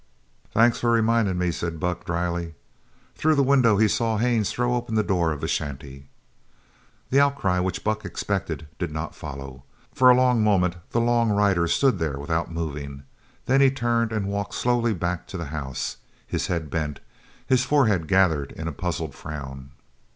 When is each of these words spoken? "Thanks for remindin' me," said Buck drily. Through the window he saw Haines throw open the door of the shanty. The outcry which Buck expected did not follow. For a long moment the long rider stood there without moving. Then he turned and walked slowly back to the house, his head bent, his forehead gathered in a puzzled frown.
"Thanks 0.51 0.79
for 0.79 0.89
remindin' 0.93 1.37
me," 1.37 1.51
said 1.51 1.79
Buck 1.79 2.05
drily. 2.05 2.55
Through 3.13 3.35
the 3.35 3.43
window 3.43 3.77
he 3.77 3.87
saw 3.87 4.17
Haines 4.17 4.49
throw 4.51 4.73
open 4.73 4.95
the 4.95 5.03
door 5.03 5.31
of 5.31 5.41
the 5.41 5.47
shanty. 5.47 6.07
The 7.11 7.19
outcry 7.19 7.59
which 7.59 7.83
Buck 7.83 8.03
expected 8.03 8.67
did 8.79 8.89
not 8.91 9.13
follow. 9.13 9.63
For 9.93 10.09
a 10.09 10.15
long 10.15 10.43
moment 10.43 10.77
the 10.89 10.99
long 10.99 11.29
rider 11.29 11.67
stood 11.67 11.99
there 11.99 12.17
without 12.17 12.51
moving. 12.51 13.03
Then 13.45 13.61
he 13.61 13.69
turned 13.69 14.11
and 14.11 14.25
walked 14.25 14.55
slowly 14.55 14.95
back 14.95 15.27
to 15.27 15.37
the 15.37 15.45
house, 15.53 15.97
his 16.25 16.47
head 16.47 16.71
bent, 16.71 16.99
his 17.45 17.63
forehead 17.63 18.07
gathered 18.07 18.53
in 18.53 18.67
a 18.67 18.71
puzzled 18.73 19.13
frown. 19.13 19.69